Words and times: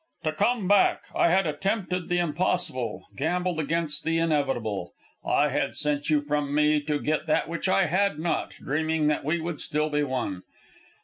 "To 0.23 0.31
come 0.31 0.67
back. 0.67 1.03
I 1.13 1.27
had 1.27 1.45
attempted 1.45 2.09
the 2.09 2.17
impossible, 2.17 3.05
gambled 3.15 3.59
against 3.59 4.03
the 4.03 4.17
inevitable. 4.17 4.93
I 5.23 5.49
had 5.49 5.75
sent 5.75 6.09
you 6.09 6.21
from 6.21 6.55
me 6.55 6.81
to 6.85 6.97
get 6.99 7.27
that 7.27 7.47
which 7.47 7.69
I 7.69 7.85
had 7.85 8.17
not, 8.17 8.55
dreaming 8.59 9.05
that 9.09 9.23
we 9.23 9.39
would 9.39 9.61
still 9.61 9.91
be 9.91 10.01
one. 10.01 10.41